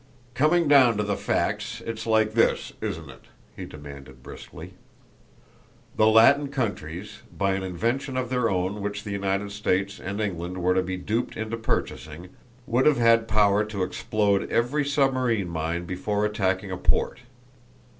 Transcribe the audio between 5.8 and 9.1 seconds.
"The Latin countries, by an invention of their own which